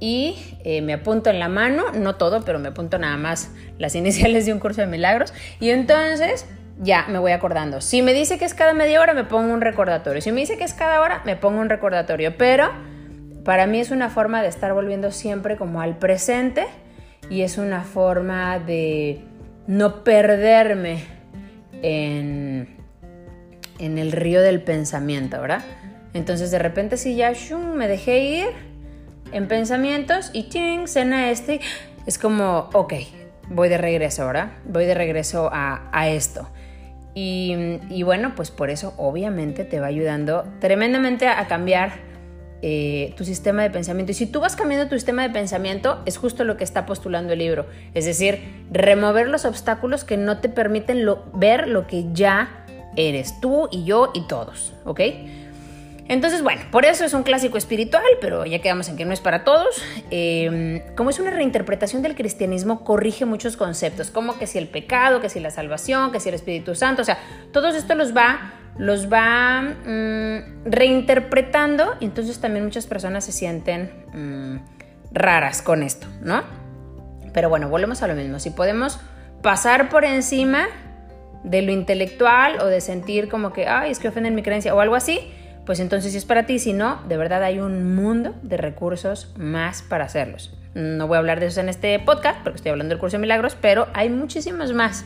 [0.00, 3.94] y eh, me apunto en la mano, no todo, pero me apunto nada más las
[3.94, 5.32] iniciales de un curso de milagros.
[5.60, 6.46] Y entonces
[6.82, 7.82] ya me voy acordando.
[7.82, 10.22] Si me dice que es cada media hora, me pongo un recordatorio.
[10.22, 12.36] Si me dice que es cada hora, me pongo un recordatorio.
[12.38, 12.70] Pero
[13.44, 16.66] para mí es una forma de estar volviendo siempre como al presente
[17.28, 19.20] y es una forma de
[19.66, 21.04] no perderme
[21.82, 22.76] en,
[23.78, 25.62] en el río del pensamiento, ¿verdad?
[26.12, 27.32] Entonces de repente si ya
[27.76, 28.69] me dejé ir
[29.32, 31.60] en pensamientos y ching, cena este,
[32.06, 32.94] es como, ok,
[33.48, 34.52] voy de regreso, ¿verdad?
[34.64, 36.48] Voy de regreso a, a esto.
[37.14, 41.92] Y, bueno, pues por eso obviamente te va ayudando tremendamente a, cambiar
[42.62, 44.12] eh, tu sistema de pensamiento.
[44.12, 47.32] Y si tú vas cambiando tu sistema de pensamiento, es justo lo que está postulando
[47.32, 47.66] el libro.
[47.94, 52.64] Es decir, remover los obstáculos que no te permiten ver lo que ya
[52.96, 55.00] eres, tú y yo y todos, ¿ok?
[56.10, 59.20] Entonces, bueno, por eso es un clásico espiritual, pero ya quedamos en que no es
[59.20, 59.80] para todos.
[60.10, 65.20] Em, como es una reinterpretación del cristianismo, corrige muchos conceptos, como que si el pecado,
[65.20, 67.16] que si la salvación, que si el Espíritu Santo, o sea,
[67.52, 73.92] todo esto los va, los va mm, reinterpretando y entonces también muchas personas se sienten
[74.12, 74.56] mm,
[75.12, 76.42] raras con esto, ¿no?
[77.32, 78.40] Pero bueno, volvemos a lo mismo.
[78.40, 78.98] Si podemos
[79.42, 80.66] pasar por encima
[81.44, 84.80] de lo intelectual o de sentir como que, ay, es que ofenden mi creencia o
[84.80, 85.32] algo así,
[85.70, 89.32] pues entonces si es para ti, si no, de verdad hay un mundo de recursos
[89.38, 90.52] más para hacerlos.
[90.74, 93.20] No voy a hablar de eso en este podcast porque estoy hablando del curso de
[93.20, 95.04] milagros, pero hay muchísimos más.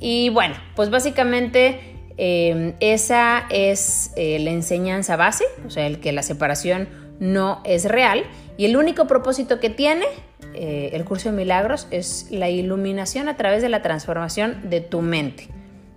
[0.00, 1.78] Y bueno, pues básicamente
[2.16, 6.88] em, esa es eh, la enseñanza base, o sea, el que la separación
[7.20, 8.24] no es real
[8.56, 10.06] y el único propósito que tiene
[10.54, 15.00] eh, el curso de milagros es la iluminación a través de la transformación de tu
[15.00, 15.46] mente.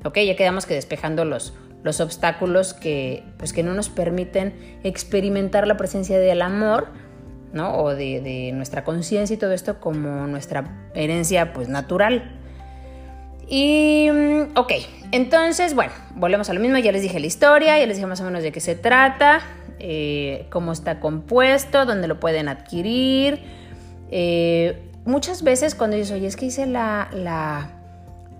[0.06, 5.68] Ok, ya quedamos que despejando los, los obstáculos que, pues, que no nos permiten experimentar
[5.68, 6.88] la presencia del amor,
[7.54, 7.78] ¿no?
[7.78, 12.36] O de, nuestra conciencia y todo esto como nuestra herencia, pues, natural.
[13.48, 14.74] Y, mm, ok,
[15.12, 18.22] entonces, bueno, volvemos a lo mismo, ya les dije la historia, ya les dije más
[18.22, 19.42] o menos de qué se trata,
[19.80, 23.40] eh, cómo está compuesto, dónde lo pueden adquirir.
[24.12, 27.79] Eh, muchas veces cuando dices, oye, es que hice la, la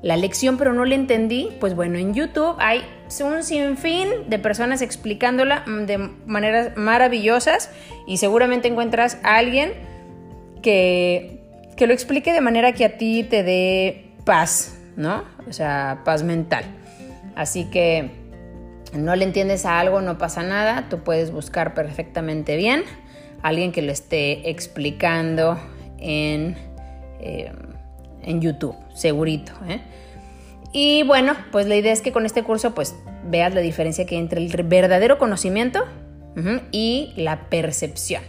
[0.02, 2.84] la lección pero no la entendí, pues bueno, en YouTube hay
[3.24, 7.72] un sinfín de personas explicándola de maneras maravillosas
[8.08, 9.74] y seguramente encuentras a alguien
[10.62, 11.42] que,
[11.76, 15.24] que lo explique de manera que a ti te dé paz, ¿no?
[15.50, 16.64] O sea, paz mental.
[17.36, 18.12] Así que
[18.94, 22.84] no le entiendes a algo, no pasa nada, tú puedes buscar perfectamente bien
[23.42, 25.60] a alguien que lo esté explicando
[25.98, 26.56] en...
[27.22, 27.52] Eh,
[28.22, 29.54] en YouTube, segurito.
[29.68, 29.82] ¿eh?
[30.72, 34.16] Y bueno, pues la idea es que con este curso pues veas la diferencia que
[34.16, 35.86] hay entre el verdadero conocimiento
[36.72, 38.24] y la percepción.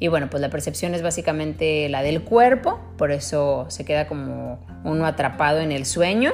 [0.00, 4.58] Y bueno, pues la percepción es básicamente la del cuerpo, por eso se queda como
[4.82, 6.32] uno atrapado en el sueño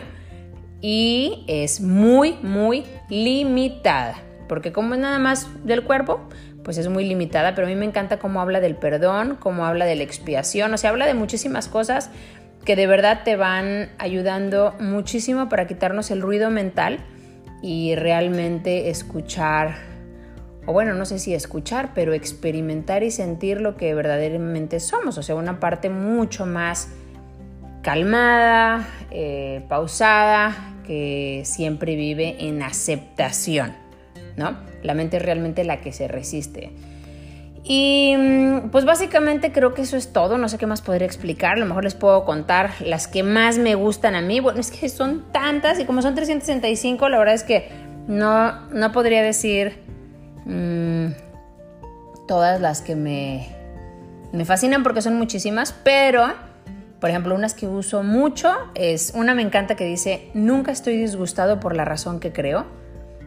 [0.80, 4.14] y es muy, muy limitada,
[4.48, 6.30] porque como es nada más del cuerpo,
[6.64, 9.84] pues es muy limitada, pero a mí me encanta cómo habla del perdón, cómo habla
[9.84, 12.10] de la expiación, o sea, habla de muchísimas cosas
[12.64, 16.98] que de verdad te van ayudando muchísimo para quitarnos el ruido mental
[17.62, 19.76] y realmente escuchar,
[20.66, 25.22] o bueno, no sé si escuchar, pero experimentar y sentir lo que verdaderamente somos, o
[25.22, 26.90] sea, una parte mucho más
[27.82, 33.74] calmada, eh, pausada, que siempre vive en aceptación,
[34.36, 34.58] ¿no?
[34.82, 36.72] La mente es realmente la que se resiste.
[37.64, 41.56] Y mm, pues básicamente creo que eso es todo, no sé qué más podría explicar,
[41.56, 44.70] a lo mejor les puedo contar las que más me gustan a mí, bueno, es
[44.70, 47.68] que son tantas y como son 365, la verdad es que
[48.06, 49.82] no, no podría decir
[50.46, 51.08] mm,
[52.26, 53.48] todas las que me,
[54.32, 56.26] me fascinan porque son muchísimas, pero
[57.00, 61.60] por ejemplo unas que uso mucho es, una me encanta que dice, nunca estoy disgustado
[61.60, 62.66] por la razón que creo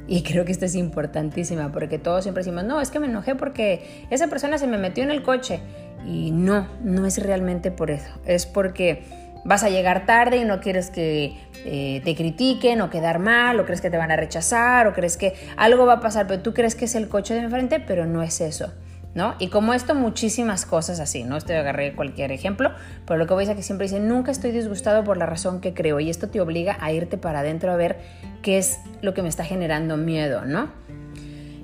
[0.08, 3.36] y creo que esta es importantísima porque todos siempre decimos, no, es que me enojé
[3.36, 5.60] porque esa persona se me metió en el coche.
[6.06, 8.10] Y no, no es realmente por eso.
[8.26, 9.04] Es porque
[9.44, 13.66] vas a llegar tarde y no quieres que eh, te critiquen o quedar mal, o
[13.66, 16.54] crees que te van a rechazar, o crees que algo va a pasar, pero tú
[16.54, 18.72] crees que es el coche de enfrente, pero no es eso.
[19.14, 19.36] ¿No?
[19.40, 21.38] Y como esto, muchísimas cosas así, ¿no?
[21.38, 22.72] Estoy agarré cualquier ejemplo,
[23.06, 25.62] pero lo que voy a decir que siempre dice, nunca estoy disgustado por la razón
[25.62, 28.00] que creo, y esto te obliga a irte para adentro a ver
[28.42, 30.70] qué es lo que me está generando miedo, ¿no?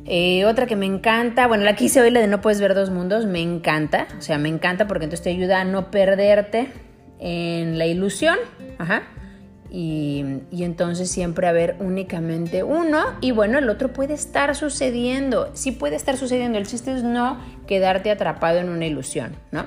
[0.09, 2.89] Eh, otra que me encanta, bueno, la quise hoy la de no puedes ver dos
[2.89, 6.69] mundos, me encanta, o sea, me encanta porque entonces te ayuda a no perderte
[7.19, 8.37] en la ilusión,
[8.77, 9.03] ajá,
[9.69, 15.95] y, entonces siempre haber únicamente uno y bueno, el otro puede estar sucediendo, sí puede
[15.95, 19.65] estar sucediendo, el chiste es no quedarte atrapado en una ilusión, ¿no?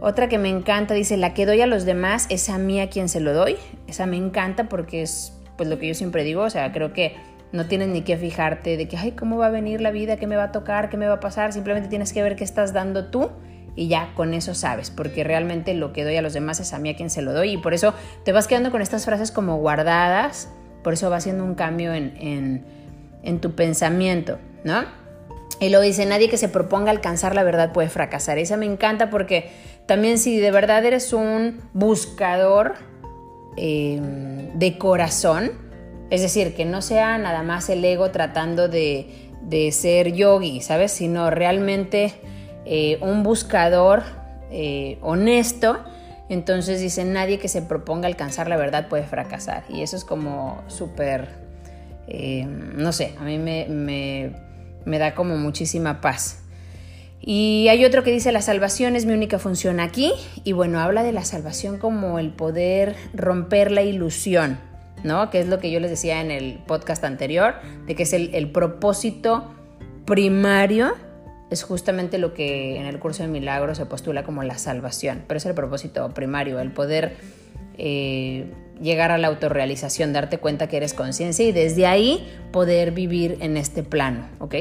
[0.00, 2.90] Otra que me encanta dice, la que doy a los demás es a mí a
[2.90, 6.42] quien se lo doy, esa me encanta porque es pues lo que yo siempre digo,
[6.42, 7.14] o sea, creo que
[7.52, 10.16] no tienes ni que fijarte de que, ay, ¿cómo va a venir la vida?
[10.16, 10.88] ¿Qué me va a tocar?
[10.88, 11.52] ¿Qué me va a pasar?
[11.52, 13.30] Simplemente tienes que ver qué estás dando tú
[13.74, 16.78] y ya con eso sabes, porque realmente lo que doy a los demás es a
[16.78, 19.30] mí a quien se lo doy y por eso te vas quedando con estas frases
[19.30, 20.50] como guardadas,
[20.82, 22.64] por eso va haciendo un cambio en,
[23.22, 24.84] en, tu pensamiento, ¿no?
[25.60, 28.36] Y lo dice, nadie que se proponga alcanzar la verdad puede fracasar.
[28.38, 29.50] Esa me encanta porque
[29.86, 32.74] también si de verdad eres un buscador
[33.56, 35.52] em, de corazón,
[36.10, 40.90] es decir, que no sea nada más el ego tratando de, de ser yogi, ¿sabes?
[40.92, 42.14] Sino realmente
[42.64, 44.02] eh, un buscador
[44.50, 45.78] eh, honesto,
[46.28, 49.64] entonces dice, nadie que se proponga alcanzar la verdad puede fracasar.
[49.68, 51.28] Y eso es como súper,
[52.06, 53.66] eh, no sé, a mí me,
[54.84, 56.38] me, da como muchísima paz.
[57.20, 60.12] Y hay otro que dice, la salvación es mi única función aquí.
[60.44, 64.58] Y bueno, habla de la salvación como el poder romper la ilusión,
[65.04, 65.30] ¿no?
[65.30, 67.54] Que es lo que yo les decía en el podcast anterior,
[67.86, 69.52] de que es el, el propósito
[70.04, 70.94] primario
[71.52, 75.38] es justamente lo que en el curso de milagros se postula como la salvación, pero
[75.38, 77.16] es el propósito primario, el poder
[77.78, 78.46] eh,
[78.80, 83.56] llegar a la autorrealización, darte cuenta que eres conciencia y desde ahí poder vivir en
[83.56, 84.54] este plano, ¿ok?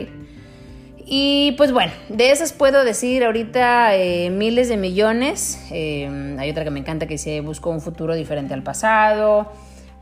[1.13, 5.59] Y pues bueno, de esas puedo decir ahorita eh, miles de millones.
[5.71, 9.51] Eh, hay otra que me encanta que dice busco un futuro diferente al pasado.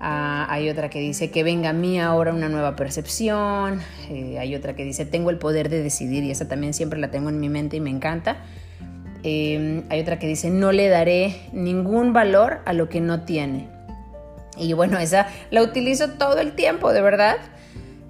[0.02, 3.82] Ah, hay otra que dice que venga a mí ahora una nueva percepción.
[4.10, 7.12] Eh, hay otra que dice tengo el poder de decidir y esa también siempre la
[7.12, 8.38] tengo en mi mente y me encanta.
[9.24, 13.68] Em, hay otra que dice no le daré ningún valor a lo que no tiene.
[14.58, 17.38] Y bueno, esa la utilizo todo el tiempo, de verdad.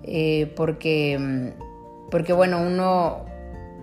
[0.04, 1.54] Eh, porque,
[2.12, 3.26] porque bueno, uno,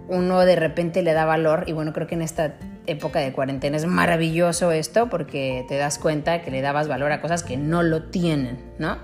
[0.08, 2.54] uno de repente le da valor y bueno, creo que en esta
[2.86, 7.20] época de cuarentena es maravilloso esto porque te das cuenta que le dabas valor a
[7.20, 8.98] cosas que no lo tienen, ¿no?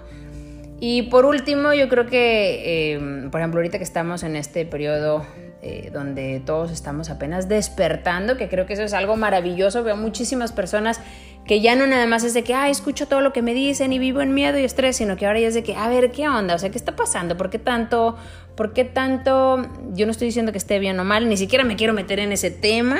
[0.81, 5.25] Y por último, yo creo que, em, por ejemplo, ahorita que estamos en este periodo
[5.65, 10.51] eh, donde todos estamos apenas despertando, que creo que eso es algo maravilloso, veo muchísimas
[10.51, 10.99] personas
[11.47, 13.93] que ya no nada más es de que, ah, escucho todo lo que me dicen
[13.93, 16.11] y vivo en miedo y estrés, sino que ahora ya es de que, a ver,
[16.11, 16.57] ¿qué onda?
[16.57, 17.37] O sea, ¿qué está pasando?
[17.37, 18.17] ¿Por qué tanto?
[18.57, 19.69] ¿Por qué tanto?
[19.93, 22.33] Yo no estoy diciendo que esté bien o mal, ni siquiera me quiero meter en
[22.33, 22.99] ese tema,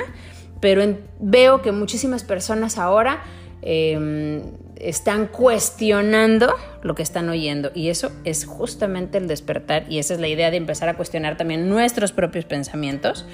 [0.63, 3.25] pero veo que muchísimas personas ahora
[3.63, 4.43] em,
[4.77, 10.21] están cuestionando lo que están oyendo y eso es justamente el despertar y esa es
[10.21, 13.27] la idea de empezar a cuestionar también nuestros propios pensamientos.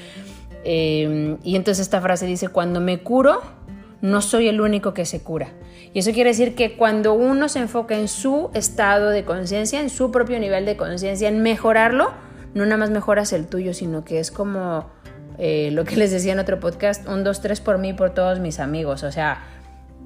[0.65, 3.43] Em, y entonces esta frase dice, cuando me curo,
[4.01, 5.53] no soy el único que se cura.
[5.93, 9.91] Y eso quiere decir que cuando uno se enfoca en su estado de conciencia, en
[9.91, 12.11] su propio nivel de conciencia, en mejorarlo,
[12.55, 14.87] no nada más mejoras el tuyo, sino que es como
[15.39, 18.41] eh, lo que les decía en otro podcast, un, dos, tres por mí, por todos
[18.41, 19.03] mis amigos.
[19.05, 19.43] O sea,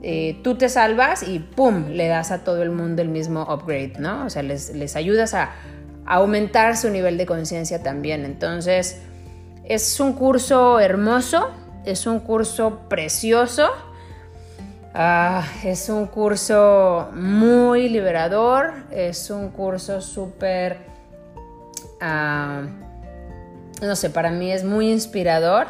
[0.03, 1.88] eh, tú te salvas y ¡pum!
[1.90, 4.27] le das a todo el mundo el mismo upgrade, ¿no?
[4.27, 5.53] O sea, les, les ayudas a,
[6.07, 8.25] aumentar su nivel de conciencia también.
[8.25, 9.01] Entonces,
[9.64, 11.51] es un curso hermoso,
[11.85, 13.71] es un curso precioso.
[14.95, 20.77] Ah, es un curso muy liberador, es un curso súper
[22.01, 22.62] ah,
[23.81, 25.67] no sé, para mí es muy inspirador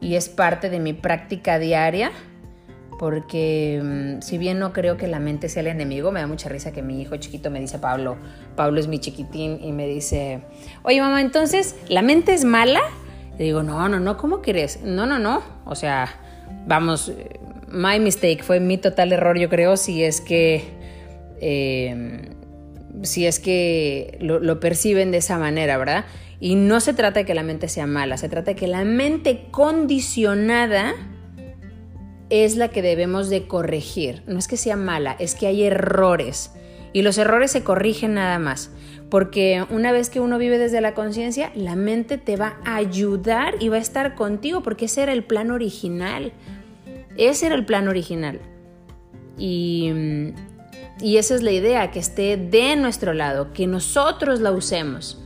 [0.00, 2.10] y es parte de mi práctica diaria
[2.98, 6.48] porque mm, si bien no creo que la mente sea el enemigo, me da mucha
[6.48, 8.16] risa que mi hijo chiquito me dice Pablo,
[8.56, 10.42] Pablo es mi chiquitín y me dice,
[10.82, 12.80] oye mamá, entonces, ¿la mente es mala?
[13.38, 14.82] Le digo, no, no, no, ¿cómo crees?
[14.82, 16.08] No, no, no, o sea,
[16.66, 17.12] vamos,
[17.68, 20.64] my mistake, fue mi total error, yo creo, si es que,
[21.40, 22.30] eh,
[23.02, 26.04] si es que lo, lo perciben de esa manera, ¿verdad?
[26.40, 28.84] Y no se trata de que la mente sea mala, se trata de que la
[28.84, 30.94] mente condicionada
[32.30, 34.22] es la que debemos de corregir.
[34.26, 36.52] No es que sea mala, es que hay errores.
[36.92, 38.70] Y los errores se corrigen nada más.
[39.10, 43.54] Porque una vez que uno vive desde la conciencia, la mente te va a ayudar
[43.60, 46.32] y va a estar contigo, porque ese era el plan original.
[47.16, 48.40] Ese era el plan original.
[49.38, 49.92] Y,
[51.00, 55.23] y esa es la idea, que esté de nuestro lado, que nosotros la usemos.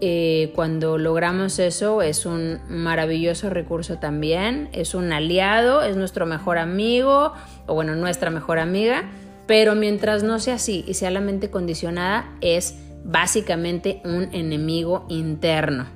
[0.00, 6.58] Eh, cuando logramos eso es un maravilloso recurso también, es un aliado, es nuestro mejor
[6.58, 7.32] amigo
[7.66, 9.10] o bueno, nuestra mejor amiga,
[9.46, 15.86] pero mientras no sea así y sea la mente condicionada es básicamente un enemigo interno.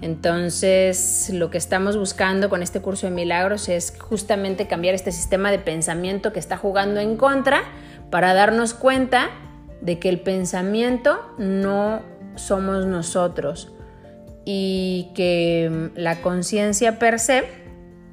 [0.00, 5.52] Entonces, lo que estamos buscando con este curso de milagros es justamente cambiar este sistema
[5.52, 7.62] de pensamiento que está jugando en contra
[8.10, 9.30] para darnos cuenta
[9.80, 12.02] de que el pensamiento no
[12.36, 13.72] somos nosotros
[14.44, 17.44] y que mm, la conciencia per se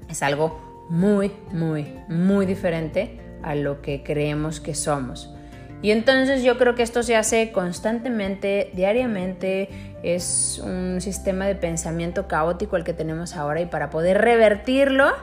[0.10, 5.34] es algo muy, muy, muy diferente a lo que creemos que somos.
[5.82, 9.70] Y entonces yo creo que esto se hace constantemente, diariamente,
[10.04, 15.14] es un sistema de pensamiento caótico el que tenemos ahora y para poder revertirlo,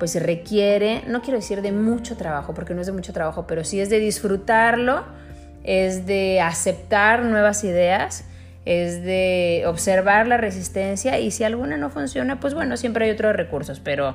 [0.00, 3.62] pues requiere, no quiero decir de mucho trabajo, porque no es de mucho trabajo, pero
[3.62, 5.04] sí es de disfrutarlo,
[5.68, 8.24] es de aceptar nuevas ideas,
[8.64, 13.36] es de observar la resistencia y si alguna no funciona, pues bueno, siempre hay otros
[13.36, 14.14] recursos, pero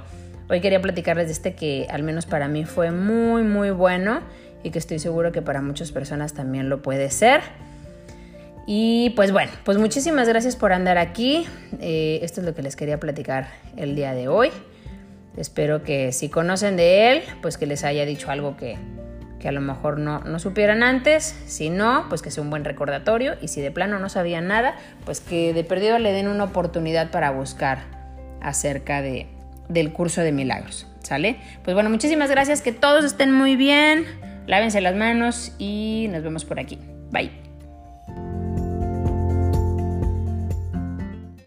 [0.49, 4.22] hoy quería platicarles de este que al menos para mí fue muy, muy bueno
[4.64, 7.41] y que estoy seguro que para muchas personas también lo puede ser.
[8.66, 11.45] Y pues bueno, pues muchísimas gracias por andar aquí.
[11.82, 13.47] Eh, esto es lo que les quería platicar
[13.78, 14.49] el día de hoy.
[15.38, 18.78] Espero que si conocen de él, pues que les haya dicho algo que,
[19.43, 21.35] que a lo mejor no, no, supieran antes.
[21.47, 23.33] Si no, pues que sea un buen recordatorio.
[23.41, 27.11] Y si de plano no sabían nada, pues que de perdido le den una oportunidad
[27.11, 27.79] para buscar
[28.41, 29.27] acerca de,
[29.67, 30.87] del curso de milagros.
[31.01, 31.41] ¿Sale?
[31.65, 32.61] Pues bueno, muchísimas gracias.
[32.61, 34.05] Que todos estén muy bien
[34.47, 36.79] lávense las manos y nos vemos por aquí.
[37.11, 37.42] Bye.